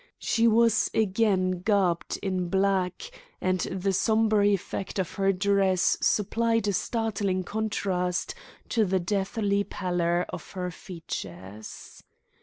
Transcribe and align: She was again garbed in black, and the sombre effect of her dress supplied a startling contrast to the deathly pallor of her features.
She 0.17 0.47
was 0.47 0.89
again 0.95 1.61
garbed 1.61 2.17
in 2.23 2.49
black, 2.49 3.11
and 3.39 3.59
the 3.59 3.93
sombre 3.93 4.47
effect 4.47 4.97
of 4.97 5.13
her 5.13 5.31
dress 5.31 5.95
supplied 6.01 6.67
a 6.67 6.73
startling 6.73 7.43
contrast 7.43 8.33
to 8.69 8.83
the 8.83 8.99
deathly 8.99 9.63
pallor 9.63 10.25
of 10.29 10.53
her 10.53 10.71
features. 10.71 12.01